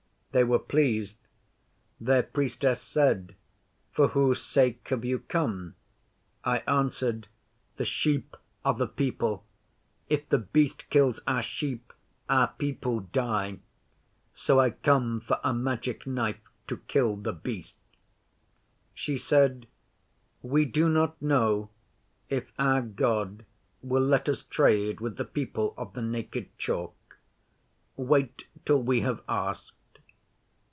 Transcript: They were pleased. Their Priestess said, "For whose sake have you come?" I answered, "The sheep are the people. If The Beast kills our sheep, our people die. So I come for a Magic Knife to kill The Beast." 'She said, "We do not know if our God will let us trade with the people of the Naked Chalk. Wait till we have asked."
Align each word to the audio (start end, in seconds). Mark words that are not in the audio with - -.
They 0.33 0.45
were 0.45 0.59
pleased. 0.59 1.17
Their 1.99 2.23
Priestess 2.23 2.81
said, 2.81 3.35
"For 3.91 4.07
whose 4.07 4.41
sake 4.41 4.87
have 4.87 5.03
you 5.03 5.19
come?" 5.19 5.75
I 6.45 6.59
answered, 6.59 7.27
"The 7.75 7.83
sheep 7.83 8.37
are 8.63 8.73
the 8.73 8.87
people. 8.87 9.43
If 10.07 10.29
The 10.29 10.37
Beast 10.37 10.89
kills 10.89 11.19
our 11.27 11.41
sheep, 11.41 11.91
our 12.29 12.47
people 12.47 13.01
die. 13.01 13.59
So 14.33 14.57
I 14.57 14.69
come 14.69 15.19
for 15.19 15.37
a 15.43 15.53
Magic 15.53 16.07
Knife 16.07 16.39
to 16.67 16.77
kill 16.77 17.17
The 17.17 17.33
Beast." 17.33 17.75
'She 18.93 19.17
said, 19.17 19.67
"We 20.41 20.63
do 20.63 20.87
not 20.87 21.21
know 21.21 21.71
if 22.29 22.53
our 22.57 22.81
God 22.81 23.43
will 23.81 24.05
let 24.05 24.29
us 24.29 24.43
trade 24.43 25.01
with 25.01 25.17
the 25.17 25.25
people 25.25 25.73
of 25.77 25.91
the 25.91 26.01
Naked 26.01 26.57
Chalk. 26.57 27.17
Wait 27.97 28.43
till 28.65 28.81
we 28.81 29.01
have 29.01 29.21
asked." 29.27 29.73